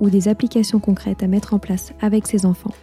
[0.00, 2.74] ou des applications concrètes à mettre en place avec ses enfants,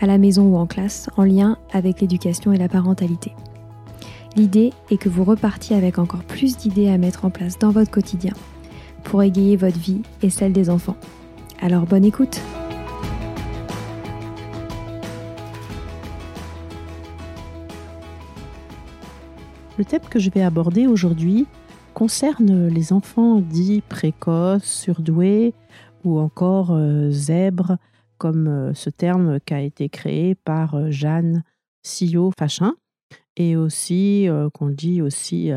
[0.00, 3.32] à la maison ou en classe, en lien avec l'éducation et la parentalité.
[4.36, 7.90] L'idée est que vous repartiez avec encore plus d'idées à mettre en place dans votre
[7.90, 8.34] quotidien
[9.04, 10.96] pour égayer votre vie et celle des enfants.
[11.60, 12.40] Alors bonne écoute
[19.78, 21.46] Le thème que je vais aborder aujourd'hui
[21.94, 25.54] concerne les enfants dits précoces, surdoués
[26.04, 27.76] ou encore euh, zèbre,
[28.18, 31.42] comme euh, ce terme qui a été créé par euh, Jeanne
[31.82, 32.74] Sillot Fachin,
[33.36, 35.52] et aussi qu'on dit aussi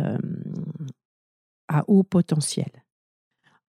[1.68, 2.70] à haut potentiel.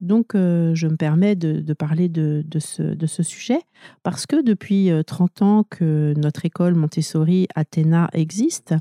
[0.03, 3.59] Donc, je me permets de, parler de, ce, de, ce, sujet
[4.03, 8.75] parce que depuis 30 ans que notre école Montessori Athéna existe,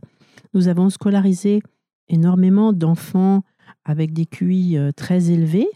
[0.53, 1.61] nous avons scolarisé
[2.09, 3.43] énormément d'enfants
[3.85, 5.69] avec des QI très élevés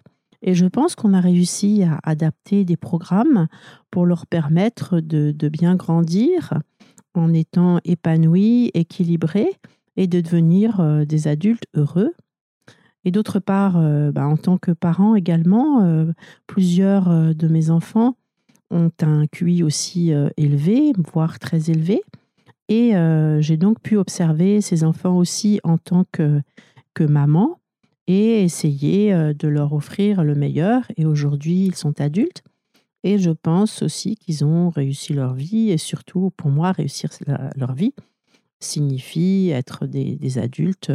[0.45, 3.47] et je pense qu'on a réussi à adapter des programmes
[3.89, 6.53] pour leur permettre de, bien grandir
[7.15, 9.49] en étant épanouis, équilibrés
[9.97, 12.13] et de devenir euh, des adultes heureux.
[13.05, 16.11] Et d'autre part, euh, bah, en tant que parent également, euh,
[16.45, 18.15] plusieurs de mes enfants
[18.69, 22.03] ont un QI aussi élevé, voire très élevé.
[22.67, 22.93] Et
[23.41, 26.41] j'ai donc pu observer ces enfants aussi en tant que,
[26.95, 27.59] que maman
[28.07, 30.83] et essayer euh, de leur offrir le meilleur.
[30.97, 32.43] Et aujourd'hui, ils sont adultes.
[33.03, 35.69] Et je pense aussi qu'ils ont réussi leur vie.
[35.69, 37.09] Et surtout, pour moi, réussir
[37.55, 37.93] leur vie
[38.59, 40.91] signifie être des, adultes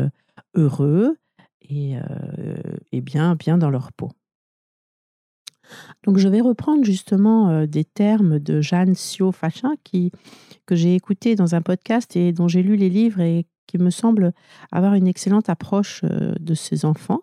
[0.54, 1.16] heureux
[1.62, 2.00] et, euh,
[2.90, 4.10] et, bien, bien dans leur peau.
[6.04, 10.10] Donc, je vais reprendre justement euh, des termes de Jeanne Sio Fachin qui,
[10.66, 13.90] que j'ai écouté dans un podcast et dont j'ai lu les livres et qui me
[13.90, 14.32] semble
[14.72, 17.20] avoir une excellente approche euh, de ces enfants.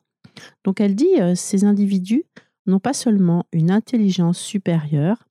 [0.64, 2.24] Donc elle dit, euh, ces individus
[2.68, 5.28] n'ont pas seulement une intelligence supérieure,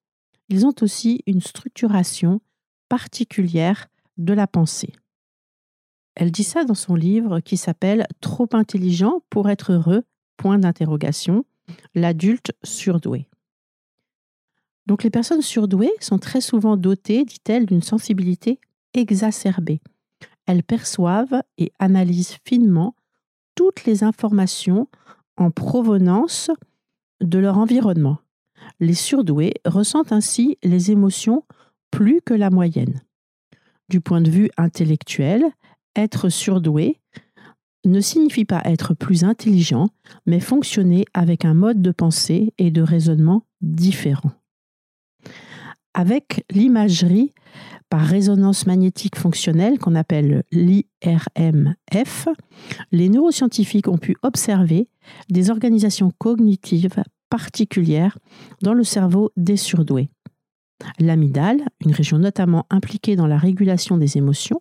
[0.50, 2.40] ils ont aussi une structuration
[2.90, 3.88] particulière
[4.18, 4.92] de la pensée.
[6.14, 10.04] Elle dit ça dans son livre qui s'appelle Trop intelligent pour être heureux,
[10.36, 11.46] point d'interrogation,
[11.94, 13.26] l'adulte surdoué.
[14.86, 18.60] Donc les personnes surdouées sont très souvent dotées, dit-elle, d'une sensibilité
[18.94, 19.80] exacerbée
[20.46, 22.94] elles perçoivent et analysent finement
[23.54, 24.88] toutes les informations
[25.36, 26.50] en provenance
[27.20, 28.18] de leur environnement.
[28.80, 31.44] Les surdoués ressentent ainsi les émotions
[31.90, 33.00] plus que la moyenne.
[33.88, 35.44] Du point de vue intellectuel,
[35.94, 37.00] être surdoué
[37.84, 39.88] ne signifie pas être plus intelligent,
[40.26, 44.32] mais fonctionner avec un mode de pensée et de raisonnement différent.
[45.94, 47.32] Avec l'imagerie
[47.88, 52.28] par résonance magnétique fonctionnelle qu'on appelle l'IRMF,
[52.92, 54.88] les neuroscientifiques ont pu observer
[55.28, 58.18] des organisations cognitives particulières
[58.62, 60.10] dans le cerveau des surdoués.
[60.98, 64.60] L'amygdale, une région notamment impliquée dans la régulation des émotions,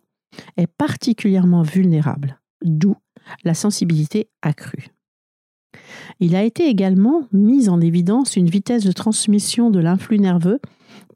[0.57, 2.95] est particulièrement vulnérable, d'où
[3.43, 4.87] la sensibilité accrue.
[6.19, 10.59] Il a été également mis en évidence une vitesse de transmission de l'influx nerveux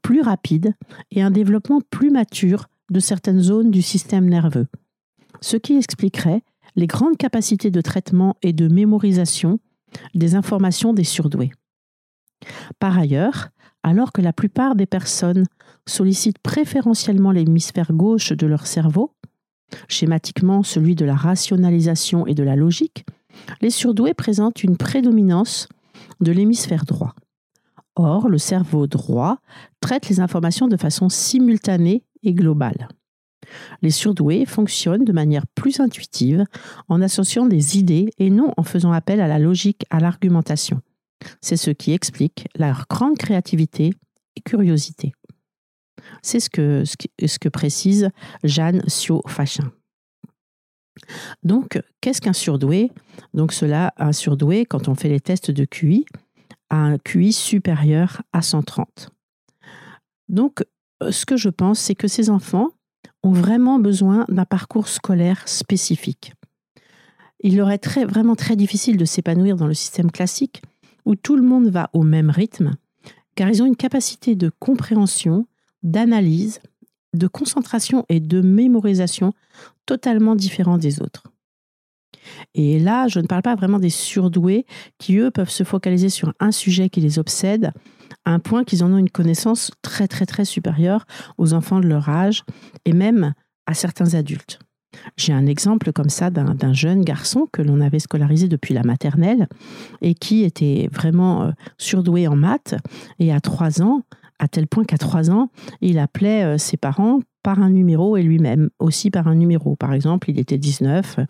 [0.02, 0.74] plus rapide
[1.10, 4.66] et un développement plus mature de certaines zones du système nerveux,
[5.40, 6.42] ce qui expliquerait
[6.76, 9.58] les grandes capacités de traitement et de mémorisation
[10.14, 11.52] des informations des surdoués.
[12.78, 13.48] Par ailleurs,
[13.82, 15.46] alors que la plupart des personnes
[15.86, 19.14] sollicitent préférentiellement l'hémisphère gauche de leur cerveau,
[19.88, 23.04] schématiquement celui de la rationalisation et de la logique,
[23.60, 25.68] les surdoués présentent une prédominance
[26.20, 27.14] de l'hémisphère droit.
[27.96, 29.38] Or, le cerveau droit
[29.80, 32.88] traite les informations de façon simultanée et globale.
[33.82, 36.44] Les surdoués fonctionnent de manière plus intuitive
[36.88, 40.80] en associant des idées et non en faisant appel à la logique, à l'argumentation.
[41.40, 43.92] C'est ce qui explique leur grande créativité
[44.36, 45.12] et curiosité.
[46.22, 48.10] C'est ce que, précise
[48.44, 49.70] Jeanne Sio-Fachin.
[51.42, 52.90] Donc, qu'est-ce qu'un surdoué?
[53.34, 56.04] Donc, cela, un surdoué, quand on fait les tests de QI,
[56.70, 59.10] a un QI supérieur à 130.
[60.28, 60.64] Donc,
[61.10, 62.68] ce que je pense, c'est que ces enfants
[63.22, 66.32] ont vraiment besoin d'un parcours scolaire spécifique.
[67.40, 70.62] Il leur est vraiment très difficile de s'épanouir dans le système classique
[71.06, 72.76] où tout le monde va au même rythme,
[73.34, 75.46] car ils ont une capacité de compréhension,
[75.82, 76.60] d'analyse,
[77.14, 79.32] de concentration et de mémorisation
[79.86, 81.24] totalement différent des autres.
[82.54, 84.66] Et là, je ne parle pas vraiment des surdoués
[84.98, 87.72] qui, eux, peuvent se focaliser sur un sujet qui les obsède,
[88.24, 91.04] à un point qu'ils en ont une connaissance très, très, très supérieure
[91.38, 92.44] aux enfants de leur âge
[92.84, 93.34] et même
[93.66, 94.58] à certains adultes.
[95.16, 99.48] J'ai un exemple comme ça d'un jeune garçon que l'on avait scolarisé depuis la maternelle
[100.00, 102.74] et qui était vraiment euh, surdoué en maths.
[103.18, 104.02] Et à trois ans,
[104.40, 105.50] à tel point qu'à trois ans,
[105.80, 109.76] il appelait euh, ses parents par un numéro et lui-même aussi par un numéro.
[109.76, 111.20] Par exemple, il était 19,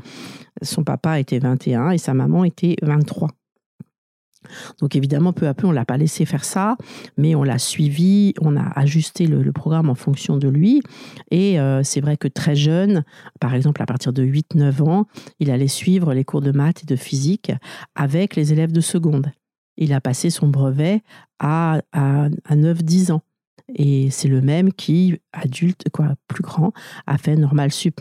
[0.62, 3.29] son papa était 21 et sa maman était 23.
[4.81, 6.77] Donc évidemment, peu à peu, on ne l'a pas laissé faire ça,
[7.17, 10.83] mais on l'a suivi, on a ajusté le, programme en fonction de lui.
[11.31, 13.05] Et euh, c'est vrai que très jeune,
[13.41, 15.06] par exemple à partir de 8-9 ans,
[15.41, 17.53] il allait suivre les cours de maths et de physique
[17.95, 19.31] avec les élèves de seconde.
[19.77, 21.03] Il a passé son brevet
[21.39, 23.23] à, à, à 9-10 ans.
[23.75, 26.73] Et c'est le même qui, adulte, quoi, plus grand,
[27.07, 28.01] a fait normal sup.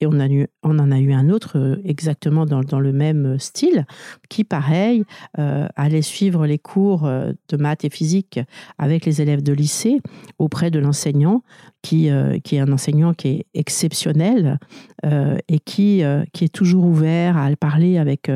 [0.00, 3.86] Et on, en a eu un autre euh, exactement dans, le même style,
[4.28, 5.04] qui, pareil,
[5.38, 8.40] euh, allait suivre les cours euh, de maths et physique
[8.78, 10.00] avec les élèves de lycée
[10.38, 11.42] auprès de l'enseignant,
[11.82, 14.58] qui, est un enseignant qui est exceptionnel
[15.02, 18.30] et qui, est toujours ouvert à parler avec,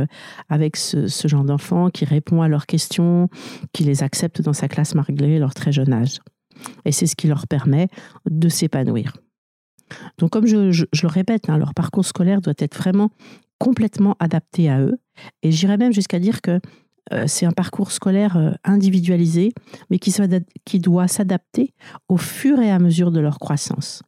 [0.50, 3.29] avec ce, ce genre d'enfants, qui répond à leurs questions,
[3.73, 6.19] qui les accepte dans sa classe malgré leur très jeune âge.
[6.84, 7.88] Et c'est ce qui leur permet
[8.29, 9.14] de s'épanouir.
[10.19, 13.11] Donc, comme je, le répète, hein, leur parcours scolaire doit être vraiment
[13.58, 14.99] complètement adapté à eux.
[15.43, 16.61] Et j'irais même jusqu'à dire que
[17.12, 19.52] euh, c'est un parcours scolaire euh, individualisé,
[19.90, 21.73] mais qui, doit s'adapter
[22.08, 24.02] au fur et à mesure de leur croissance.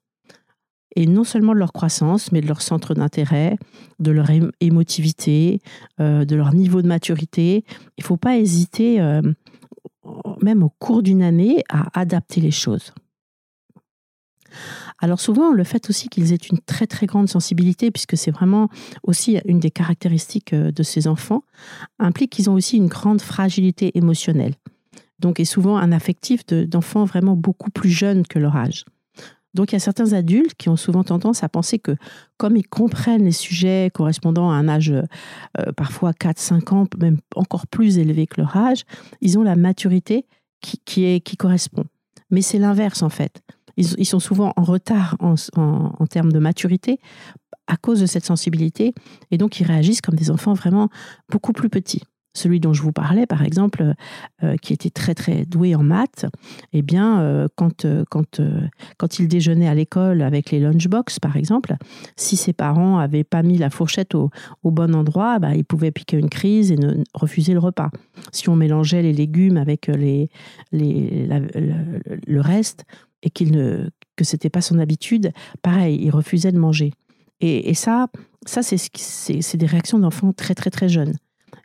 [0.97, 3.57] Et non seulement de leur croissance, mais de leur centre d'intérêt,
[4.01, 4.27] de leur
[4.61, 5.61] émotivité,
[6.01, 7.65] euh, de leur niveau de maturité.
[7.97, 9.01] Il ne faut pas hésiter,
[10.43, 12.93] même au cours d'une année, à adapter les choses.
[14.99, 18.69] Alors souvent, le fait aussi qu'ils aient une très très grande sensibilité, puisque c'est vraiment
[19.03, 21.43] aussi une des caractéristiques euh, de ces enfants,
[21.99, 24.55] implique qu'ils ont aussi une grande fragilité émotionnelle.
[25.19, 28.85] Donc, et souvent un affectif d'enfants vraiment beaucoup plus jeunes que leur âge.
[29.55, 31.97] Donc il y a certains adultes qui ont souvent tendance à penser que
[32.37, 37.67] comme ils comprennent les sujets correspondant à un âge euh, parfois 4-5 ans, même encore
[37.67, 38.85] plus élevé que leur âge,
[39.21, 40.27] ils ont la maturité
[40.61, 41.85] qui, correspond.
[42.31, 43.43] Mais c'est l'inverse en fait
[43.77, 45.37] ils, sont souvent en retard en,
[46.07, 46.99] termes de maturité
[47.67, 48.95] à cause de cette sensibilité,
[49.31, 50.89] et donc ils réagissent comme des enfants vraiment
[51.31, 52.03] beaucoup plus petits.
[52.33, 53.95] Celui dont je vous parlais, par exemple,
[54.45, 56.27] euh, qui était très très doué en maths,
[56.73, 58.41] eh bien, euh, quand, euh, quand,
[58.99, 61.75] quand il déjeunait à l'école avec les lunchbox, par exemple,
[62.15, 64.31] si ses parents n'avaient pas mis la fourchette au,
[64.63, 67.91] bon endroit, bah, il pouvait piquer une crise et ne, refuser le repas.
[68.31, 70.29] Si on mélangeait les légumes avec le
[72.41, 72.85] reste,
[73.23, 76.93] et qu'il ne que c'était pas son habitude, pareil, il refusait de manger.
[77.41, 78.09] Et, ça,
[78.45, 81.15] ça c'est c'est des réactions d'enfants très très très jeunes.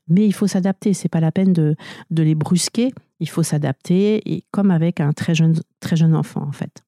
[0.08, 0.94] Mais il faut s'adapter.
[0.94, 1.76] C'est pas la peine de,
[2.12, 2.94] de les brusquer.
[3.20, 6.84] Il faut s'adapter, comme avec un très jeune très jeune enfant en fait.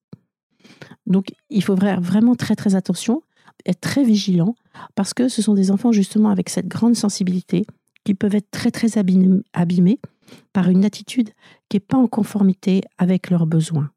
[1.06, 3.24] Donc il faut vraiment très très attention,
[3.66, 4.56] être très vigilant
[4.96, 7.66] parce que ce sont des enfants justement avec cette grande sensibilité
[8.04, 10.00] qui peuvent être très très abîmés
[10.54, 11.30] par une attitude
[11.68, 13.92] qui n'est pas en conformité avec leurs besoins.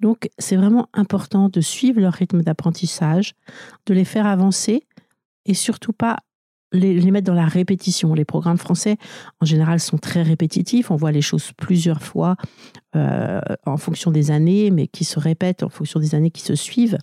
[0.00, 3.34] Donc, c'est vraiment important de suivre leur rythme d'apprentissage,
[3.86, 4.86] de les faire avancer
[5.46, 6.18] et surtout pas
[6.72, 8.14] les, mettre dans la répétition.
[8.14, 8.96] Les programmes français,
[9.40, 10.90] en général, sont très répétitifs.
[10.90, 12.36] On voit les choses plusieurs fois
[12.94, 16.54] euh, en fonction des années, mais qui se répètent en fonction des années qui se
[16.54, 16.98] suivent.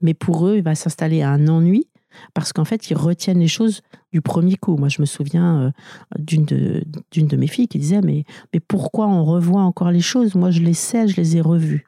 [0.00, 1.88] Mais pour eux, il va s'installer un ennui
[2.34, 4.76] parce qu'en fait, ils retiennent les choses du premier coup.
[4.76, 5.70] Moi, je me souviens euh,
[6.18, 10.34] d'une de, mes filles qui disait mais, mais pourquoi on revoit encore les choses?
[10.34, 11.86] Moi, je les sais, je les ai revues.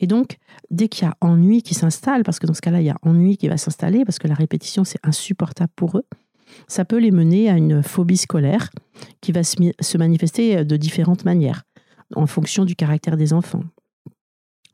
[0.00, 0.38] Et donc,
[0.70, 2.96] dès qu'il y a ennui qui s'installe, parce que dans ce cas-là, il y a
[3.02, 6.04] ennui qui va s'installer, parce que la répétition, c'est insupportable pour eux,
[6.68, 8.70] ça peut les mener à une phobie scolaire
[9.20, 11.64] qui va se manifester de différentes manières,
[12.14, 13.62] en fonction du caractère des enfants.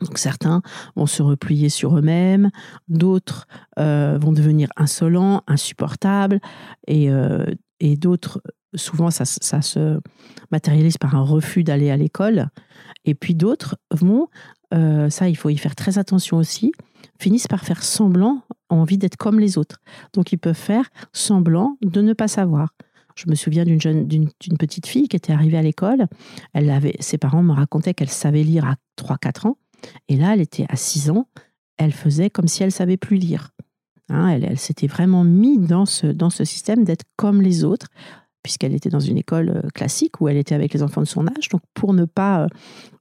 [0.02, 0.62] Donc certains
[0.96, 2.50] vont se replier sur eux-mêmes,
[2.88, 3.46] d'autres
[3.78, 6.40] euh, vont devenir insolents, insupportables,
[6.86, 7.46] et, euh,
[7.80, 8.42] et d'autres,
[8.74, 10.00] souvent ça, ça, se
[10.50, 12.48] matérialise par un refus d'aller à l'école,
[13.04, 14.28] et puis d'autres vont,
[14.72, 16.72] euh, ça il faut y faire très attention aussi,
[17.20, 19.78] finissent par faire semblant, envie d'être comme les autres.
[20.12, 22.74] Donc ils peuvent faire semblant de ne pas savoir.
[23.14, 26.06] Je me souviens d'une jeune, d'une, petite fille qui était arrivée à l'école.
[26.54, 29.58] Elle avait, ses parents me racontaient qu'elle savait lire à 3-4 ans.
[30.08, 31.28] Et là, elle était à 6 ans.
[31.76, 33.50] Elle faisait comme si elle savait plus lire.
[34.08, 37.88] Hein, elle, elle s'était vraiment mise dans ce, dans ce système d'être comme les autres,
[38.42, 41.26] puisqu'elle était dans une école euh, classique où elle était avec les enfants de son
[41.26, 41.48] âge.
[41.50, 42.46] Donc, pour ne pas euh,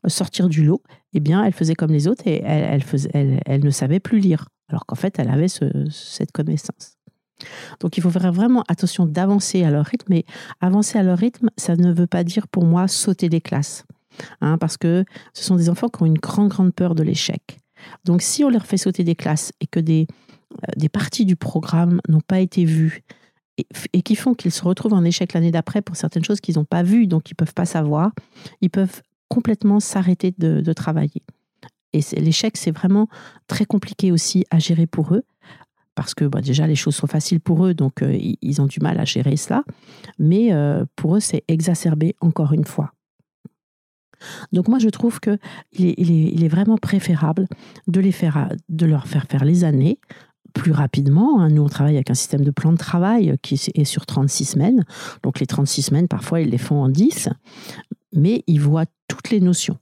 [0.07, 0.81] sortir du lot,
[1.13, 4.95] eh bien, elle faisait comme les autres et elle, ne savait plus lire, alors qu'en
[4.95, 6.97] fait, elle avait cette connaissance.
[7.79, 10.07] Donc, il faut faire vraiment attention d'avancer à leur rythme.
[10.09, 10.25] Mais
[10.61, 13.83] avancer à leur rythme, ça ne veut pas dire pour moi sauter des classes.
[14.41, 17.59] Hein, parce que ce sont des enfants qui ont une grande, grande peur de l'échec.
[18.05, 20.05] Donc, si on leur fait sauter des classes et que des,
[20.53, 23.03] euh, des parties du programme n'ont pas été vues,
[23.93, 26.65] et, qui font qu'ils se retrouvent en échec l'année d'après pour certaines choses qu'ils n'ont
[26.65, 28.11] pas vues, donc ils ne peuvent pas savoir,
[28.61, 31.23] ils peuvent complètement s'arrêter de, travailler.
[31.93, 33.07] Et l'échec, c'est vraiment
[33.47, 35.23] très compliqué aussi à gérer pour eux,
[35.95, 38.79] parce que bah, déjà, les choses sont faciles pour eux, donc euh, ils ont du
[38.79, 39.63] mal à gérer cela,
[40.17, 42.93] mais euh, pour eux, c'est exacerbé encore une fois.
[44.51, 45.39] Donc moi, je trouve qu'il
[45.73, 47.47] est, est, vraiment préférable
[47.87, 49.99] de, les faire, de leur faire faire les années,
[50.53, 51.39] plus rapidement.
[51.41, 51.49] Hein.
[51.49, 54.85] Nous, on travaille avec un système de plan de travail qui est sur 36 semaines.
[55.23, 57.29] Donc les 36 semaines, parfois, ils les font en 10,
[58.13, 59.77] mais ils voient toutes les notions.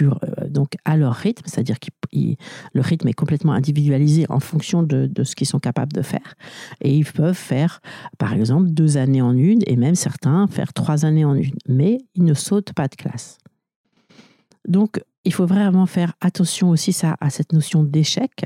[0.00, 5.06] Euh, donc à leur rythme, c'est-à-dire que le rythme est complètement individualisé en fonction de,
[5.06, 6.34] de ce qu'ils sont capables de faire.
[6.80, 7.80] Et ils peuvent faire,
[8.18, 11.56] par exemple, deux années en une, et même certains faire trois années en une.
[11.68, 13.38] Mais ils ne sautent pas de classe.
[14.68, 18.44] Donc, il faut vraiment faire attention aussi à cette notion d'échec,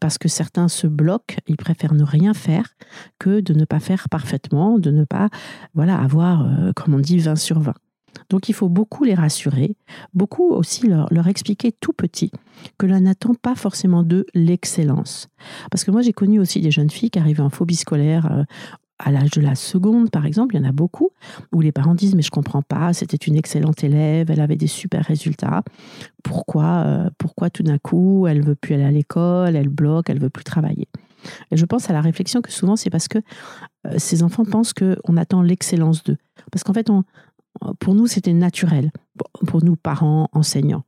[0.00, 2.74] parce que certains se bloquent, ils préfèrent ne rien faire
[3.18, 5.28] que de ne pas faire parfaitement, de ne pas
[5.74, 7.74] voilà, avoir, euh, comme on dit, 20 sur 20.
[8.28, 9.76] Donc il faut beaucoup les rassurer,
[10.14, 12.30] beaucoup aussi leur, expliquer tout petit
[12.78, 15.28] que l'on n'attend pas forcément de l'excellence.
[15.70, 18.44] Parce que moi j'ai connu aussi des jeunes filles qui arrivaient en phobie scolaire euh,
[19.02, 21.10] à l'âge de la seconde, par exemple, il y en a beaucoup,
[21.52, 24.66] où les parents disent, mais je comprends pas, c'était une excellente élève, elle avait des
[24.66, 25.62] super résultats.
[26.22, 30.20] Pourquoi, euh, pourquoi tout d'un coup, elle veut plus aller à l'école, elle bloque, elle
[30.20, 30.88] veut plus travailler?
[31.50, 33.18] Et je pense à la réflexion que souvent, c'est parce que
[33.86, 36.18] euh, ces enfants pensent qu'on attend l'excellence d'eux.
[36.52, 36.88] Parce qu'en fait,
[37.78, 38.90] pour nous, c'était naturel,
[39.46, 40.84] pour nous, parents, enseignants.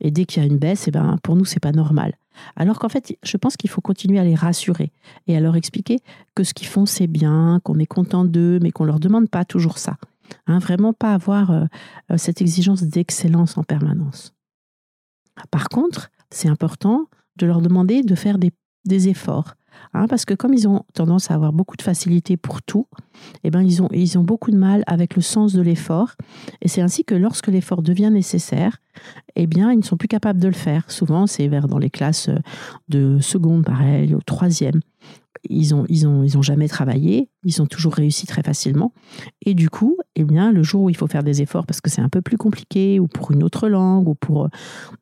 [0.00, 2.14] Et dès qu'il y a une baisse, eh ben, pour nous, c'est pas normal.
[2.56, 4.92] Alors qu'en fait, je pense qu'il faut continuer à les rassurer
[5.26, 5.98] et à leur expliquer
[6.34, 9.28] que ce qu'ils font, c'est bien, qu'on est content d'eux, mais qu'on ne leur demande
[9.28, 9.96] pas toujours ça.
[10.46, 11.64] Hein, vraiment pas avoir euh,
[12.10, 14.32] euh, cette exigence d'excellence en permanence.
[15.50, 17.06] Par contre, c'est important
[17.36, 19.54] de leur demander de faire des efforts,
[19.92, 22.86] Hein, parce que comme ils ont tendance à avoir beaucoup de facilité pour tout,
[23.42, 26.14] eh ben ils, ont, ils ont beaucoup de mal avec le sens de l'effort.
[26.62, 28.78] Et c'est ainsi que lorsque l'effort devient nécessaire,
[29.34, 30.90] eh bien, ils ne sont plus capables de le faire.
[30.90, 32.30] Souvent, c'est vers dans les classes
[32.88, 34.80] de seconde, pareil, au troisième.
[35.48, 38.92] Ils ont, ils ont, ils ont jamais travaillé, ils ont toujours réussi très facilement.
[39.44, 41.90] Et du coup, eh bien, le jour où il faut faire des efforts parce que
[41.90, 44.48] c'est un peu plus compliqué, ou pour une autre langue, ou pour euh,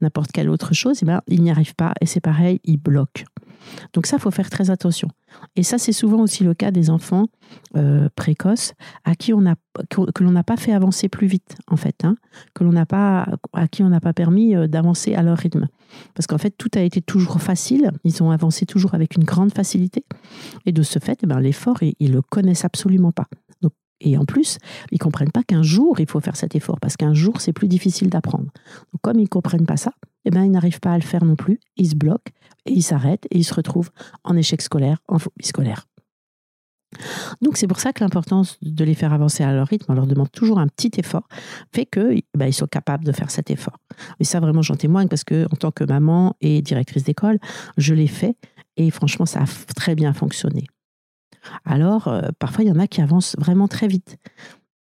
[0.01, 1.95] n'importe quelle autre chose, eh bien, ils n'y arrivent pas.
[2.01, 3.25] Et c'est pareil, ils bloquent.
[3.93, 5.09] Donc ça, faut faire très attention.
[5.57, 7.27] Et ça, c'est souvent aussi le cas des enfants
[7.77, 8.73] euh, précoces
[9.05, 9.55] à qui on a,
[9.91, 12.17] que, l'on n'a pas fait avancer plus vite, en fait, hein,
[12.55, 15.69] que l'on n'a pas, à qui on n'a pas permis euh, d'avancer à leur rythme.
[16.15, 17.91] Parce qu'en fait, tout a été toujours facile.
[18.05, 20.05] Ils ont avancé toujours avec une grande facilité.
[20.67, 23.29] Et de ce fait, eh ben, l'effort, ils, ne le connaissent absolument pas.
[24.01, 24.59] Et en plus,
[24.93, 27.69] ils comprennent pas qu'un jour, il faut faire cet effort, parce qu'un jour, c'est plus
[27.69, 28.47] difficile d'apprendre.
[28.93, 29.93] Donc, comme ils comprennent pas ça,
[30.25, 31.59] eh ben, ils n'arrivent pas à le faire non plus.
[31.77, 32.33] Ils se bloquent
[32.67, 33.91] et ils s'arrêtent et ils se retrouvent
[34.25, 35.87] en échec scolaire, en phobie scolaire.
[37.43, 40.07] Donc c'est pour ça que l'importance de les faire avancer à leur rythme, on leur
[40.07, 41.29] demande toujours un petit effort,
[41.75, 43.77] fait qu'ils ben, sont capables de faire cet effort.
[44.21, 47.39] Et ça vraiment j'en témoigne parce que en tant que maman et directrice d'école,
[47.77, 48.37] je l'ai fait
[48.79, 50.65] et franchement ça a très bien fonctionné.
[51.65, 54.17] Alors, euh, parfois, il y en a qui avancent vraiment très vite.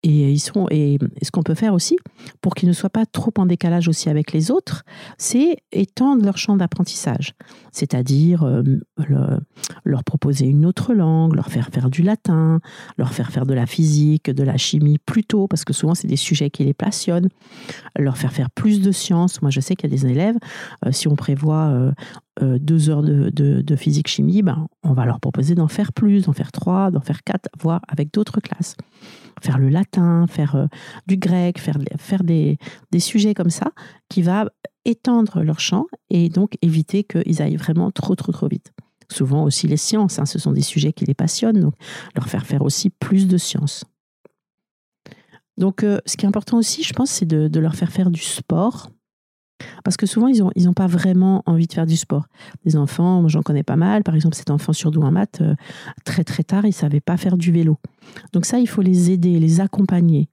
[0.03, 1.98] Et ils sont et ce qu'on peut faire aussi
[2.41, 4.84] pour qu'ils ne soient pas trop en décalage aussi avec les autres,
[5.18, 7.34] c'est étendre leur champ d'apprentissage,
[7.72, 8.63] c'est-à-dire euh,
[9.84, 12.60] leur proposer une autre langue, leur faire faire du latin,
[12.98, 16.08] leur faire faire de la physique, de la chimie plus tôt parce que souvent c'est
[16.08, 17.29] des sujets qui les passionnent,
[17.98, 19.41] leur faire faire plus de sciences.
[19.41, 20.38] Moi je sais qu'il y a des élèves,
[20.86, 21.94] euh, si on prévoit
[22.41, 26.25] euh, deux heures de, de physique chimie, ben, on va leur proposer d'en faire plus,
[26.25, 28.77] d'en faire trois, d'en faire quatre, voire avec d'autres classes
[29.41, 30.67] faire le latin, faire euh,
[31.08, 32.58] du grec, faire, des,
[33.00, 33.72] sujets comme ça,
[34.10, 34.50] qui va
[34.86, 38.72] étendre leur champ et donc éviter qu'ils aillent vraiment trop, trop, trop vite.
[39.12, 41.74] Souvent aussi les sciences, hein, ce sont des sujets qui les passionnent, donc
[42.15, 43.86] leur faire faire aussi plus de sciences.
[45.58, 48.22] Donc euh, ce qui est important aussi, je pense, c'est de leur faire faire du
[48.22, 48.89] sport.
[49.84, 52.25] Parce que souvent, ils n'ont ils ont pas vraiment envie de faire du sport.
[52.66, 54.04] Des enfants, j'en connais pas mal.
[54.04, 55.56] Par exemple, cet enfant surdoué en maths, euh,
[56.06, 57.78] très très tard, il savait pas faire du vélo.
[58.34, 60.30] Donc ça, il faut les aider, les accompagner.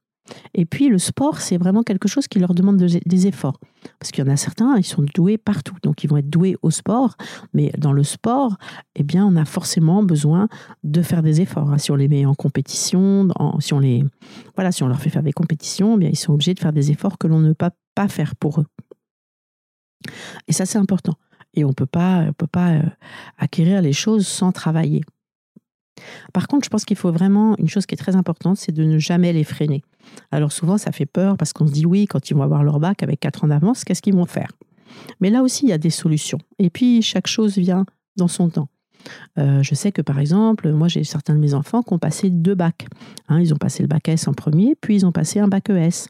[0.54, 3.59] Et puis le sport, c'est vraiment quelque chose qui leur demande des efforts.
[3.99, 5.76] Parce qu'il y en a certains, ils sont doués partout.
[5.83, 7.16] Donc ils vont être doués au sport.
[7.54, 8.56] Mais dans le sport,
[8.97, 10.49] eh bien, on a forcément besoin
[10.83, 11.78] de faire des efforts.
[11.78, 13.28] Si on les met en compétition,
[13.61, 14.04] si, on les,
[14.54, 16.73] voilà, si on leur fait faire des compétitions, eh bien, ils sont obligés de faire
[16.73, 18.66] des efforts que l'on ne peut pas faire pour eux.
[20.48, 21.14] Et ça, c'est important.
[21.54, 22.82] Et on ne peut pas, euh,
[23.38, 25.02] acquérir les choses sans travailler.
[26.32, 28.84] Par contre, je pense qu'il faut vraiment, une chose qui est très importante, c'est de
[28.84, 29.82] ne jamais les freiner.
[30.30, 32.78] Alors souvent, ça fait peur parce qu'on se dit oui, quand ils vont avoir leur
[32.78, 34.52] bac avec 4 ans d'avance, qu'est-ce qu'ils vont faire?
[35.20, 36.38] Mais là aussi, il y a des solutions.
[36.58, 37.86] Et puis, chaque chose vient
[38.16, 38.68] dans son temps.
[39.38, 42.30] Euh, je sais que par exemple, moi j'ai certains de mes enfants qui ont passé
[42.30, 42.86] deux bacs.
[43.28, 45.70] Hein, ils ont passé le bac S en premier, puis ils ont passé un bac
[45.70, 46.08] ES.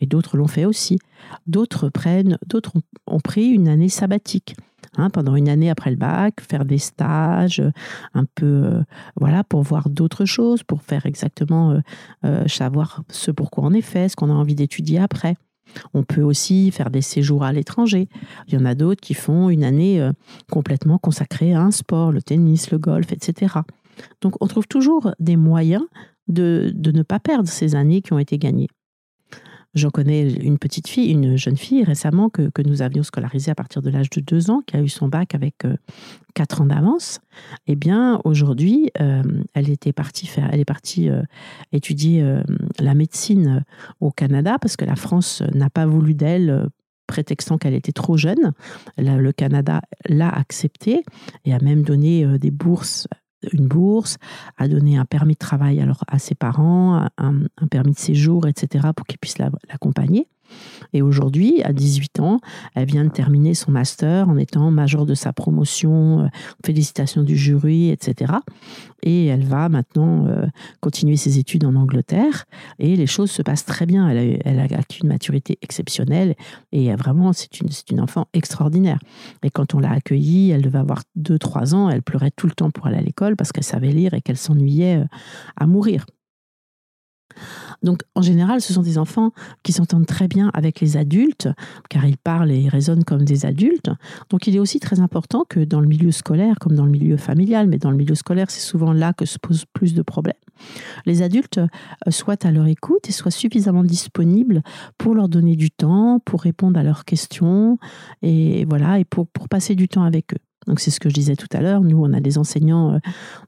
[0.00, 0.98] Et d'autres l'ont fait aussi.
[1.46, 2.72] D'autres prennent, d'autres
[3.06, 4.54] ont, pris une année sabbatique.
[4.98, 7.62] Hein, pendant une année après le bac, faire des stages,
[8.14, 8.82] un peu, euh,
[9.16, 11.80] voilà, pour voir d'autres choses, pour faire exactement euh,
[12.24, 15.36] euh, savoir ce pourquoi on est fait, ce qu'on a envie d'étudier après.
[15.92, 18.08] On peut aussi faire des séjours à l'étranger.
[18.46, 20.00] Il y en a d'autres qui font une année
[20.50, 23.56] complètement consacrée à un sport, le tennis, le golf, etc.
[24.20, 25.84] Donc on trouve toujours des moyens
[26.28, 28.68] de ne pas perdre ces années qui ont été gagnées.
[29.76, 33.82] J'en connais une petite fille, une jeune fille récemment que, nous avions scolarisée à partir
[33.82, 35.76] de l'âge de deux ans, qui a eu son bac avec euh,
[36.34, 37.20] quatre ans d'avance.
[37.66, 41.20] Eh bien, aujourd'hui, euh, elle était partie faire, elle est partie euh,
[41.72, 42.24] étudier
[42.78, 43.64] la médecine
[44.00, 46.68] au Canada parce que la France n'a pas voulu d'elle
[47.06, 48.52] prétextant qu'elle était trop jeune.
[48.96, 51.02] Le Canada l'a acceptée
[51.44, 53.08] et a même donné des bourses
[53.52, 54.16] une bourse,
[54.56, 58.88] a donné un permis de travail alors à ses parents, un, permis de séjour, etc.,
[58.94, 60.28] pour qu'ils puissent l'accompagner.
[60.92, 62.40] Et aujourd'hui, à 18 ans,
[62.74, 66.26] elle vient de terminer son master en étant major de sa promotion, euh,
[66.64, 68.34] félicitations du jury, etc.
[69.02, 70.46] Et elle va maintenant euh,
[70.80, 72.44] continuer ses études en Angleterre.
[72.78, 74.08] Et les choses se passent très bien.
[74.08, 76.34] Elle a, acquis une maturité exceptionnelle.
[76.72, 78.98] Et vraiment, c'est une, une enfant extraordinaire.
[79.42, 81.90] Et quand on l'a accueillie, elle devait avoir 2-3 ans.
[81.90, 84.36] Elle pleurait tout le temps pour aller à l'école parce qu'elle savait lire et qu'elle
[84.36, 85.04] s'ennuyait euh,
[85.56, 86.06] à mourir.
[87.82, 91.48] Donc, en général, ce sont des enfants qui s'entendent très bien avec les adultes,
[91.88, 93.90] car ils parlent et raisonnent comme des adultes.
[94.30, 97.16] Donc, il est aussi très important que dans le milieu scolaire, comme dans le milieu
[97.16, 100.34] familial, mais dans le milieu scolaire, c'est souvent là que se posent plus de problèmes,
[101.04, 104.62] les adultes euh, soient à leur écoute et soient suffisamment disponibles
[104.98, 107.78] pour leur donner du temps, pour répondre à leurs questions,
[108.22, 110.45] et voilà, et pour passer du temps avec eux.
[110.66, 111.80] Donc c'est ce que je disais tout à l'heure.
[111.82, 112.98] Nous, on a des enseignants, euh,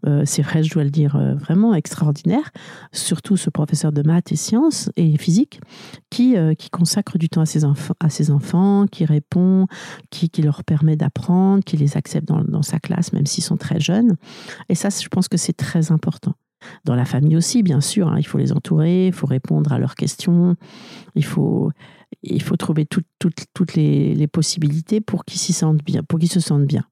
[0.07, 2.51] euh, c'est vrai, je dois le dire, euh, vraiment extraordinaires.
[2.93, 5.61] Surtout ce professeur de maths et sciences et physique
[6.11, 9.67] qui, qui consacre du temps à ses, enfants, à ses enfants, qui répond,
[10.11, 13.57] qui, qui leur permet d'apprendre, qui les accepte dans, dans sa classe, même s'ils sont
[13.57, 14.17] très jeunes.
[14.69, 16.35] Et ça, je pense que c'est très important.
[16.85, 19.79] Dans la famille aussi, bien sûr, hein, il faut les entourer, il faut répondre à
[19.79, 20.57] leurs questions,
[21.15, 21.71] il faut,
[22.23, 25.57] il faut trouver toutes les, les possibilités pour qu'ils
[26.09, 26.85] pour qu'ils se sentent bien.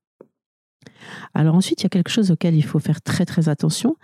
[1.35, 3.97] Alors ensuite, il y a quelque chose auquel il faut faire très très attention,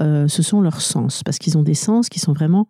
[0.00, 2.68] euh, ce sont leurs sens, parce qu'ils ont des sens qui sont vraiment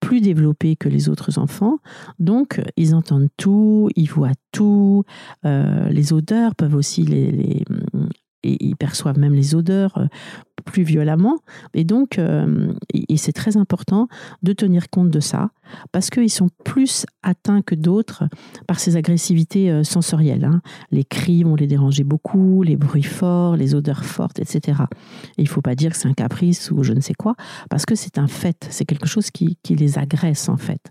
[0.00, 1.78] plus développés que les autres enfants.
[2.18, 5.04] Donc, ils entendent tout, ils voient tout.
[5.44, 7.64] Euh, les odeurs peuvent aussi les,
[8.42, 10.06] et ils perçoivent même les odeurs euh,
[10.64, 11.38] plus violemment.
[11.74, 14.08] Et donc, euh, et c'est très important
[14.42, 15.50] de tenir compte de ça,
[15.92, 18.24] parce qu'ils sont plus atteints que d'autres
[18.66, 20.44] par ces agressivités euh, sensorielles.
[20.44, 20.60] Hein.
[20.90, 24.82] Les cris vont les déranger beaucoup, les bruits forts, les odeurs fortes, etc.
[25.36, 27.34] il ne faut pas dire que c'est un caprice ou je ne sais quoi,
[27.70, 30.90] parce que c'est un fait, c'est quelque chose qui, qui les agresse en fait.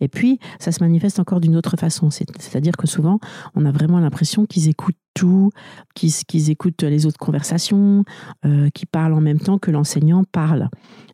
[0.00, 2.10] Et puis, ça se manifeste encore d'une autre façon.
[2.10, 3.18] C'est-à-dire que souvent,
[3.54, 5.50] on a vraiment l'impression qu'ils écoutent tout,
[5.94, 8.04] qu'ils écoutent les autres conversations,
[8.44, 10.68] euh, qui parlent en même temps que l'enseignant parle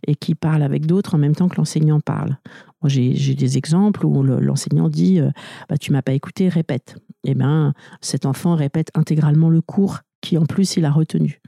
[0.06, 2.36] et qui parlent avec d'autres en même temps que l'enseignant parle.
[2.82, 5.30] Moi, j'ai des exemples où l'enseignant dit euh,
[5.68, 6.96] bah, Tu m'as pas écouté, répète.
[7.24, 11.40] Eh bien, cet enfant répète intégralement le cours qui, en plus, il a retenu.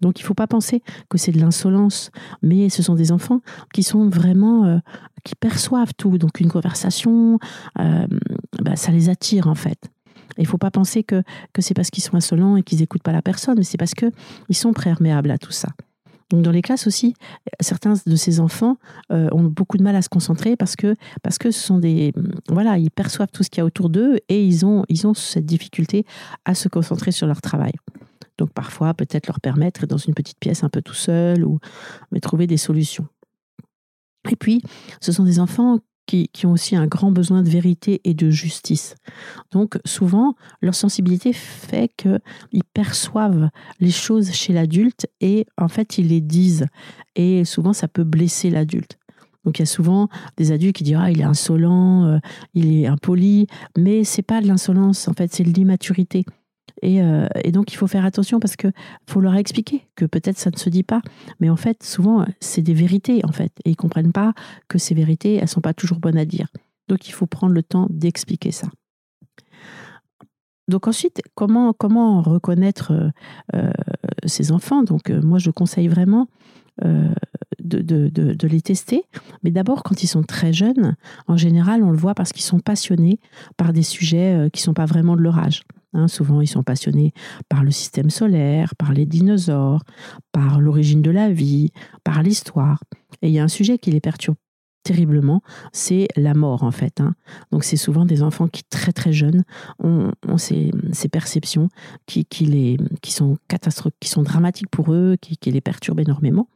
[0.00, 2.10] Donc il ne faut pas penser que c'est de l'insolence,
[2.42, 3.40] mais ce sont des enfants
[3.72, 4.78] qui sont vraiment, euh,
[5.24, 6.18] qui perçoivent tout.
[6.18, 7.38] Donc une conversation,
[7.78, 8.06] euh,
[8.62, 9.78] bah, ça les attire en fait.
[10.38, 13.02] Il ne faut pas penser que, que c'est parce qu'ils sont insolents et qu'ils n'écoutent
[13.02, 15.68] pas la personne, mais c'est parce qu'ils sont perméables à tout ça.
[16.30, 17.14] Donc dans les classes aussi,
[17.60, 18.76] certains de ces enfants
[19.10, 22.12] euh, ont beaucoup de mal à se concentrer parce que, parce que ce sont des...
[22.48, 25.14] Voilà, ils perçoivent tout ce qu'il y a autour d'eux et ils ont, ils ont
[25.14, 26.06] cette difficulté
[26.44, 27.72] à se concentrer sur leur travail.
[28.40, 31.58] Donc parfois, peut-être leur permettre dans une petite pièce un peu tout seul, ou
[32.10, 33.06] mais trouver des solutions.
[34.30, 34.62] Et puis,
[35.02, 38.30] ce sont des enfants qui, qui, ont aussi un grand besoin de vérité et de
[38.30, 38.94] justice.
[39.52, 46.08] Donc souvent, leur sensibilité fait qu'ils perçoivent les choses chez l'adulte et en fait, ils
[46.08, 46.66] les disent.
[47.16, 48.98] Et souvent, ça peut blesser l'adulte.
[49.44, 52.18] Donc il y a souvent des adultes qui disent ah il est insolent, euh,
[52.54, 56.24] il est impoli, mais c'est pas de l'insolence en fait, c'est de l'immaturité.
[56.84, 58.68] Euh, et, donc, il faut faire attention parce que
[59.08, 61.02] faut leur expliquer que peut-être ça ne se dit pas.
[61.40, 63.52] Mais en fait, souvent, c'est des vérités, en fait.
[63.64, 64.34] Et ils comprennent pas
[64.68, 66.48] que ces vérités, elles sont pas toujours bonnes à dire.
[66.88, 68.68] Donc, il faut prendre le temps d'expliquer ça.
[70.68, 73.10] Donc ensuite, comment, comment reconnaître euh,
[73.56, 73.72] euh,
[74.24, 74.84] ces enfants?
[74.84, 76.28] Donc moi, je conseille vraiment
[76.80, 79.02] de, de, de, les tester.
[79.42, 82.60] Mais d'abord, quand ils sont très jeunes, en général, on le voit parce qu'ils sont
[82.60, 83.18] passionnés
[83.56, 85.64] par des sujets qui ne sont pas vraiment de leur âge.
[85.92, 87.12] Hein, souvent, ils sont passionnés
[87.48, 89.82] par le système solaire, par les dinosaures,
[90.32, 91.70] par l'origine de la vie,
[92.04, 92.82] par l'histoire.
[93.22, 94.36] Et il y a un sujet qui les perturbe
[94.82, 97.00] terriblement, c'est la mort en fait.
[97.00, 97.14] Hein.
[97.52, 99.44] Donc c'est souvent des enfants qui très très jeunes
[99.78, 100.70] ont, ces,
[101.12, 101.68] perceptions
[102.06, 103.36] qui, les, qui, sont
[104.00, 106.48] qui sont dramatiques pour eux, qui les perturbent énormément.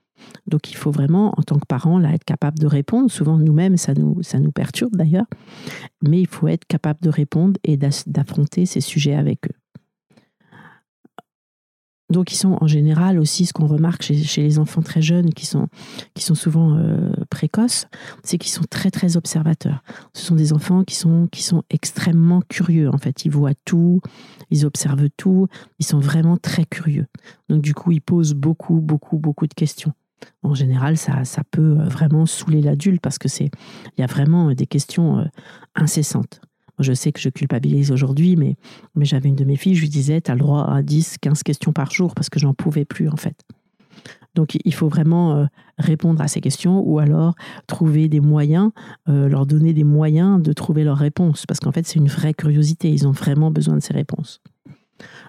[0.46, 3.10] Donc il faut vraiment, en tant que parent, là, être capable de répondre.
[3.10, 5.26] Souvent, nous-mêmes, ça nous, ça nous perturbe d'ailleurs,
[6.02, 9.54] mais il faut être capable de répondre et d'affronter ces sujets avec eux.
[12.10, 15.46] Donc ils sont en général aussi, ce qu'on remarque chez, les enfants très jeunes, qui
[15.46, 15.68] sont,
[16.14, 17.86] qui sont souvent euh, précoces,
[18.22, 19.82] c'est qu'ils sont très très observateurs.
[20.12, 22.88] Ce sont des enfants qui sont, qui sont extrêmement curieux.
[22.88, 24.00] En fait, ils voient tout,
[24.50, 25.48] ils observent tout,
[25.78, 27.06] ils sont vraiment très curieux.
[27.48, 29.92] Donc du coup, ils posent beaucoup, beaucoup, beaucoup de questions
[30.42, 33.50] en général, ça, ça peut euh, vraiment saouler l'adulte parce que c'est,
[33.96, 35.24] il y a vraiment des questions euh,
[35.74, 36.40] incessantes.
[36.78, 38.56] Je sais que je culpabilise aujourd'hui, mais,
[38.94, 41.18] mais j'avais une de mes filles, je lui disais, tu as le droit à 10,
[41.20, 43.40] 15 questions par jour parce que j'en pouvais plus en fait.
[44.34, 45.46] Donc il faut vraiment euh,
[45.78, 47.36] répondre à ces questions ou alors
[47.68, 48.72] trouver des moyens,
[49.06, 52.90] leur donner des moyens de trouver leurs réponses parce qu'en fait c'est une vraie curiosité,
[52.90, 54.40] ils ont vraiment besoin de ces réponses.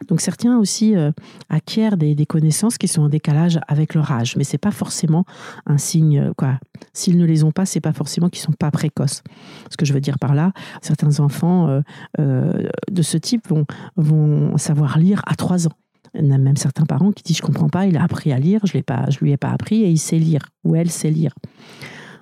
[0.08, 1.12] Donc certains aussi euh,
[1.49, 5.25] acquièrent des, connaissances qui sont en décalage avec leur âge, mais c'est pas forcément
[5.65, 6.60] un signe euh, quoi.
[6.93, 9.21] S'ils ne les ont pas, c'est pas forcément qu'ils sont pas précoces.
[9.69, 10.51] Ce que je veux dire par là,
[10.82, 11.82] certains enfants
[12.19, 13.47] euh, de ce type
[13.95, 15.73] vont, savoir lire à 3 ans.
[16.13, 18.39] Il y a même certains parents qui disent je comprends pas, il a appris à
[18.39, 20.89] lire, je l'ai pas, je lui ai pas appris et il sait lire ou elle
[20.89, 21.34] sait lire.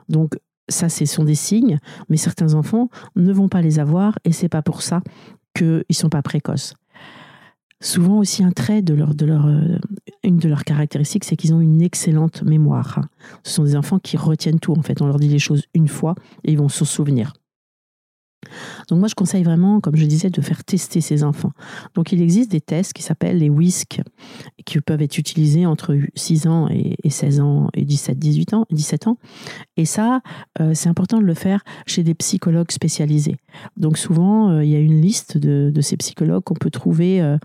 [0.10, 0.36] Donc
[0.70, 1.80] ça, ce sont des signes,
[2.10, 5.02] mais certains enfants ne vont pas les avoir et c'est pas pour ça
[5.56, 6.74] qu'ils sont pas précoces
[7.84, 9.12] souvent aussi un trait de leur,
[9.46, 9.78] euh,
[10.24, 13.02] une de leurs caractéristiques, c'est qu'ils ont une excellente mémoire.
[13.44, 14.74] Ce sont des enfants qui retiennent tout.
[14.74, 17.34] En fait, on leur dit les choses une fois et ils vont s'en souvenir.
[18.90, 21.52] Donc moi, je conseille vraiment, comme je disais, de faire tester ces enfants.
[21.96, 24.02] Donc il existe des tests qui s'appellent les WISC,
[24.66, 29.08] qui peuvent être utilisés entre 6 ans et 16 ans et 17, 18 ans, 17
[29.08, 29.18] ans.
[29.78, 30.22] Et ça,
[30.60, 33.38] euh, c'est important de le faire chez des psychologues spécialisés.
[33.78, 37.38] Donc souvent, euh, il y a une liste de, ces psychologues qu'on peut trouver euh,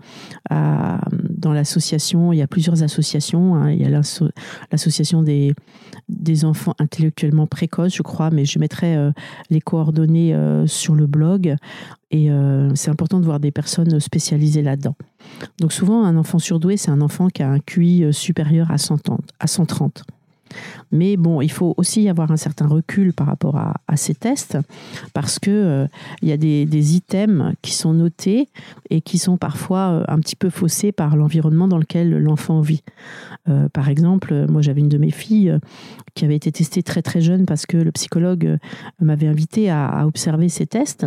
[0.49, 2.31] dans l'association.
[2.31, 3.55] Il y a plusieurs associations.
[3.55, 3.71] Hein.
[3.71, 5.53] Il y a l'association des,
[6.07, 8.95] des enfants intellectuellement précoces, je crois, mais je mettrai
[9.49, 10.35] les coordonnées
[10.65, 11.55] sur le blog.
[12.11, 14.95] Et euh, c'est important de voir des personnes spécialisées là-dedans.
[15.59, 18.77] Donc souvent, un enfant surdoué, c'est un enfant qui a un QI euh, supérieur à
[18.77, 19.21] 130.
[19.39, 20.03] À 130.
[20.91, 24.57] Mais bon, il faut aussi avoir un certain recul par rapport à, ces tests,
[25.13, 25.87] parce que euh,
[26.21, 28.49] il y a des, items qui sont notés
[28.89, 32.83] et qui sont parfois euh, un petit peu faussés par l'environnement dans lequel l'enfant vit.
[33.49, 35.57] Euh, par exemple, moi j'avais une de mes filles
[36.15, 38.57] qui avait été testée très très jeune parce que le psychologue
[38.99, 41.05] m'avait invité à, à observer ses tests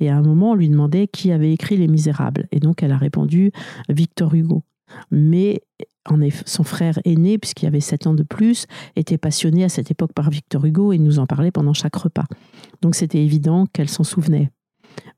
[0.00, 2.92] et à un moment on lui demandait qui avait écrit Les Misérables et donc elle
[2.92, 3.52] a répondu
[3.88, 4.62] Victor Hugo.
[5.10, 5.62] Mais
[6.46, 10.30] son frère aîné, puisqu'il avait 7 ans de plus, était passionné à cette époque par
[10.30, 12.24] Victor Hugo et nous en parlait pendant chaque repas.
[12.82, 14.50] Donc c'était évident qu'elle s'en souvenait.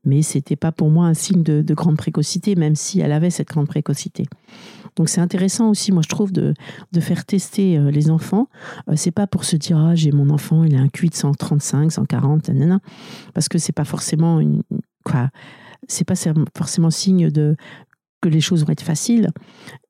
[0.05, 3.49] mais c'était pas pour moi un signe de, grande précocité, même si elle avait cette
[3.49, 4.27] grande précocité.
[4.95, 6.55] Donc c'est intéressant aussi, moi je trouve, de,
[7.01, 8.49] faire tester euh, les enfants.
[8.89, 11.15] Euh, c'est pas pour se dire ah j'ai mon enfant, il a un QI de
[11.15, 12.81] 135, 140, nanana,
[13.35, 14.63] parce que c'est pas forcément une
[15.05, 15.29] quoi,
[15.89, 16.15] c'est pas
[16.57, 17.57] forcément signe de
[18.21, 19.29] que les choses vont être faciles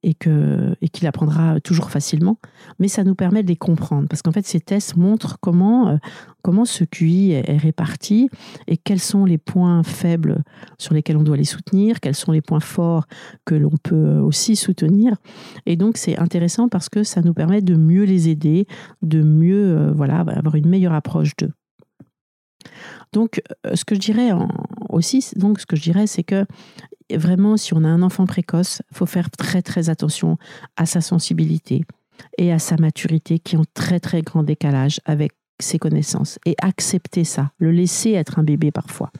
[0.02, 2.38] et que et qu'il apprendra toujours facilement,
[2.78, 5.96] mais ça nous permet de les comprendre parce qu'en fait ces tests montrent comment euh,
[6.42, 8.28] comment ce QI est, réparti
[8.66, 10.42] et quels sont les points faibles
[10.78, 13.06] sur lesquels on doit les soutenir, quels sont les points forts
[13.44, 15.16] que l'on peut aussi soutenir
[15.64, 18.66] et donc c'est intéressant parce que ça nous permet de mieux les aider,
[19.02, 21.52] de mieux euh, voilà avoir une meilleure approche d'eux.
[23.12, 24.30] Donc, euh, ce que je dirais
[24.96, 26.44] aussi, donc ce que je dirais, c'est que
[27.14, 30.38] vraiment, si on a un enfant précoce, il faut faire très très attention
[30.76, 31.85] à sa sensibilité
[32.38, 37.24] et à sa maturité qui ont très très grand décalage avec ses connaissances et accepter
[37.24, 39.11] ça, le laisser être un bébé parfois.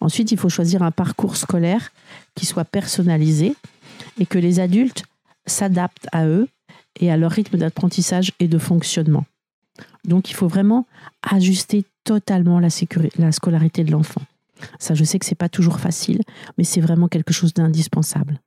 [0.00, 1.92] Ensuite, il faut choisir un parcours scolaire
[2.34, 3.54] qui soit personnalisé
[4.18, 5.04] et que les adultes
[5.46, 6.48] s'adaptent à eux
[7.00, 9.24] et à leur rythme d'apprentissage et de fonctionnement.
[10.04, 10.86] Donc, il faut vraiment
[11.22, 12.68] ajuster totalement la,
[13.18, 14.20] la scolarité de l'enfant.
[14.78, 16.20] Ça, je sais que c'est pas toujours facile,
[16.58, 18.40] mais c'est vraiment quelque chose d'indispensable.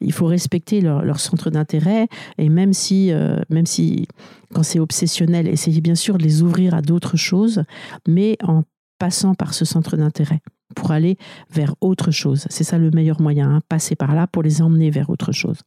[0.00, 4.08] Il faut respecter leur, centre d'intérêt et même si, euh, même si
[4.52, 7.62] quand c'est obsessionnel, essayer bien sûr de les ouvrir à d'autres choses,
[8.08, 8.62] mais en
[8.98, 10.40] passant par ce centre d'intérêt
[10.74, 11.16] pour aller
[11.50, 12.46] vers autre chose.
[12.50, 15.60] C'est ça le meilleur moyen, hein, passer par là pour les emmener vers autre chose.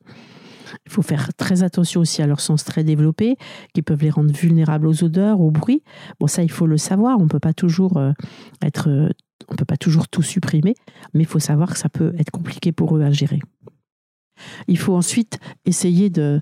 [0.86, 3.38] Il faut faire très attention aussi à leur sens très développé,
[3.74, 5.84] qui peuvent les rendre vulnérables aux odeurs, aux bruits.
[6.20, 7.18] Bon, ça, il faut le savoir.
[7.18, 8.12] On ne peut pas toujours euh,
[8.62, 9.10] être,
[9.48, 10.76] on peut pas toujours tout supprimer,
[11.14, 13.40] mais il faut savoir que ça peut être compliqué pour eux à gérer.
[14.68, 16.42] Il faut ensuite essayer de,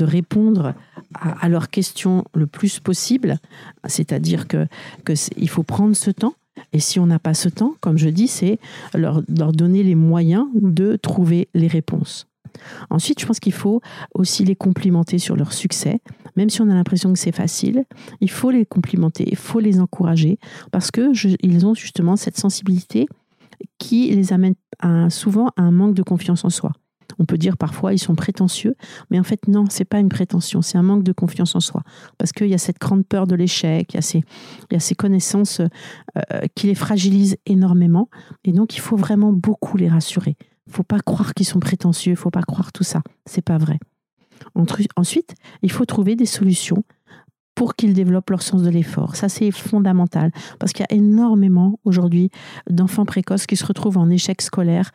[0.00, 0.74] répondre
[1.14, 3.38] à, leurs questions le plus possible,
[3.86, 4.66] c'est-à-dire que,
[5.04, 6.34] que il faut prendre ce temps.
[6.72, 8.58] Et si on n'a pas ce temps, comme je dis, c'est
[8.94, 12.26] leur donner les moyens de trouver les réponses.
[12.90, 13.80] Ensuite, je pense qu'il faut
[14.14, 16.00] aussi les complimenter sur leur succès,
[16.36, 17.84] même si on a l'impression que c'est facile.
[18.20, 20.38] Il faut les complimenter, il faut les encourager
[20.72, 21.12] parce que
[21.44, 23.06] ils ont justement cette sensibilité
[23.78, 24.54] qui les amène
[25.10, 26.72] souvent à un manque de confiance en soi.
[27.18, 28.74] On peut dire parfois ils sont prétentieux,
[29.10, 31.82] mais en fait non, c'est pas une prétention, c'est un manque de confiance en soi,
[32.18, 36.40] parce qu'il y a cette grande peur de l'échec, il, y a ces, connaissances euh,
[36.54, 38.08] qui les fragilisent énormément,
[38.44, 40.36] et donc il faut vraiment beaucoup les rassurer
[40.68, 43.02] faut pas croire qu'ils sont prétentieux, faut pas croire tout ça.
[43.24, 43.78] C'est pas vrai.
[44.96, 46.84] Ensuite, il faut trouver des solutions
[47.56, 49.16] pour qu'ils développent leur sens de l'effort.
[49.16, 52.30] Ça, c'est fondamental parce qu'il y a énormément aujourd'hui
[52.68, 54.92] d'enfants précoces qui se retrouvent en échec scolaire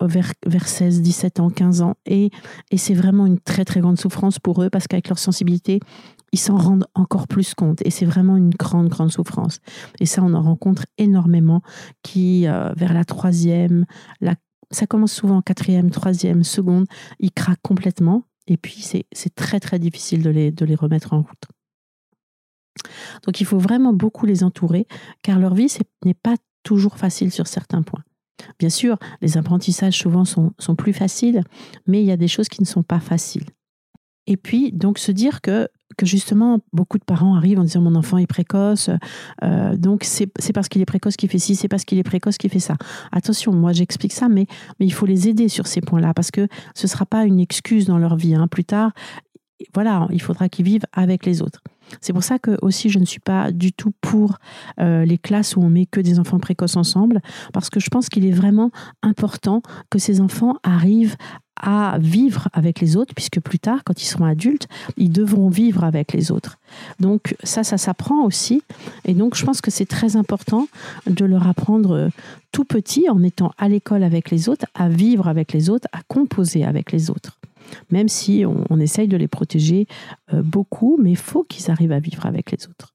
[0.00, 1.94] vers, vers 16, 17 ans, 15 ans.
[2.06, 2.30] Et,
[2.70, 5.80] et c'est vraiment une très, très grande souffrance pour eux parce qu'avec leur sensibilité,
[6.32, 7.82] ils s'en rendent encore plus compte.
[7.84, 9.60] Et c'est vraiment une grande, grande souffrance.
[10.00, 11.60] Et ça, on en rencontre énormément
[12.02, 13.84] qui, euh, vers la troisième,
[14.22, 14.36] la
[14.70, 16.86] ça commence souvent en quatrième, troisième, seconde,
[17.18, 18.24] ils craquent complètement.
[18.46, 21.44] Et puis, c'est très, très difficile de les, remettre en route.
[23.24, 24.86] Donc, il faut vraiment beaucoup les entourer,
[25.22, 25.72] car leur vie
[26.04, 28.02] n'est pas toujours facile sur certains points.
[28.58, 31.44] Bien sûr, les apprentissages souvent sont plus faciles,
[31.86, 33.46] mais il y a des choses qui ne sont pas faciles.
[34.26, 35.68] Et puis, donc, se dire que
[36.02, 38.90] justement, beaucoup de parents arrivent en disant mon enfant est précoce,
[39.42, 42.38] euh, donc c'est parce qu'il est précoce qu'il fait ci, c'est parce qu'il est précoce
[42.38, 42.76] qu'il fait ça.
[43.12, 44.46] Attention, moi j'explique ça, mais,
[44.78, 47.40] mais il faut les aider sur ces points-là, parce que ce ne sera pas une
[47.40, 48.34] excuse dans leur vie.
[48.34, 48.48] Hein.
[48.48, 48.92] Plus tard,
[49.74, 51.60] voilà, il faudra qu'ils vivent avec les autres.
[52.00, 54.38] C'est pour ça que aussi je ne suis pas du tout pour
[54.80, 57.20] euh, les classes où on met que des enfants précoces ensemble,
[57.52, 58.70] parce que je pense qu'il est vraiment
[59.02, 61.16] important que ces enfants arrivent
[61.60, 65.84] à vivre avec les autres, puisque plus tard, quand ils seront adultes, ils devront vivre
[65.84, 66.58] avec les autres.
[67.00, 68.62] Donc ça, ça s'apprend aussi.
[69.04, 70.68] Et donc je pense que c'est très important
[71.06, 72.08] de leur apprendre euh,
[72.52, 76.00] tout petit, en étant à l'école avec les autres, à vivre avec les autres, à
[76.08, 77.36] composer avec les autres.
[77.90, 79.86] Même si on, essaye de les protéger
[80.32, 82.94] euh, beaucoup, mais il faut qu'ils arrivent à vivre avec les autres.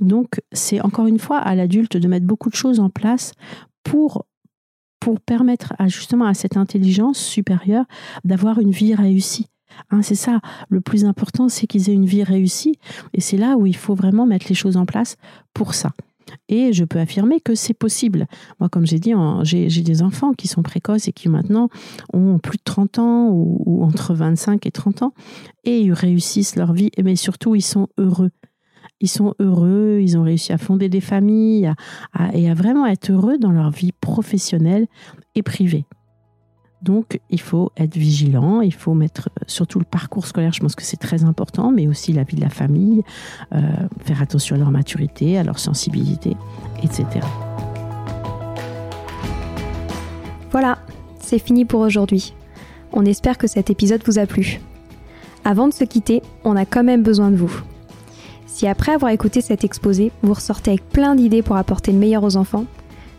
[0.00, 3.32] Donc c'est encore une fois à l'adulte de mettre beaucoup de choses en place
[3.84, 4.26] pour
[5.00, 7.86] pour permettre à, justement à cette intelligence supérieure
[8.22, 9.48] d'avoir une vie réussie.
[9.90, 12.78] Hein, c'est ça, le plus important, c'est qu'ils aient une vie réussie.
[13.12, 15.16] Et c'est là où il faut vraiment mettre les choses en place
[15.54, 15.90] pour ça.
[16.48, 18.26] Et je peux affirmer que c'est possible.
[18.60, 21.68] Moi, comme j'ai dit, j'ai des enfants qui sont précoces et qui maintenant
[22.12, 25.14] ont plus de 30 ans ou, entre 25 et 30 ans
[25.64, 28.30] et ils réussissent leur vie, mais surtout, ils sont heureux
[29.02, 31.72] ils sont heureux, ils ont réussi à fonder des familles
[32.32, 34.86] et à vraiment être heureux dans leur vie professionnelle
[35.34, 35.86] et privée.
[36.82, 40.74] Donc, il faut être vigilant, il faut mettre euh, surtout le parcours scolaire, je pense
[40.74, 43.02] que c'est très important, mais aussi la vie de la famille,
[43.54, 43.60] euh,
[44.00, 46.36] faire attention à leur maturité, à leur sensibilité,
[46.82, 47.20] etc.
[51.18, 52.34] c'est fini pour aujourd'hui.
[52.92, 54.60] On espère que cet épisode vous a plu.
[55.44, 57.62] Avant de se quitter, on a quand même besoin de vous.
[58.46, 62.22] Si après avoir écouté cet exposé, vous ressortez avec plein d'idées pour apporter le meilleur
[62.22, 62.66] aux enfants,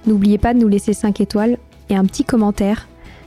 [0.06, 1.58] n'oubliez pas de nous laisser 5 étoiles
[1.90, 2.88] et un petit commentaire